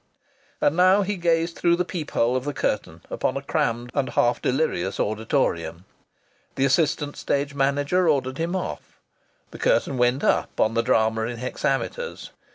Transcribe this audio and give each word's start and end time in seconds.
And 0.61 0.75
now 0.75 1.03
he 1.03 1.15
gazed 1.15 1.55
through 1.55 1.75
the 1.75 1.85
peep 1.85 2.09
hole 2.09 2.35
of 2.35 2.43
the 2.43 2.55
curtain 2.55 3.01
upon 3.11 3.37
a 3.37 3.41
crammed 3.43 3.91
and 3.93 4.09
half 4.09 4.41
delirious 4.41 4.99
auditorium. 4.99 5.85
The 6.55 6.65
assistant 6.65 7.15
stage 7.17 7.53
manager 7.53 8.09
ordered 8.09 8.39
him 8.39 8.55
off. 8.55 8.97
The 9.51 9.59
curtain 9.59 9.99
went 9.99 10.23
up 10.23 10.59
on 10.59 10.73
the 10.73 10.81
drama 10.81 11.21
in 11.27 11.37
hexameters. 11.37 12.31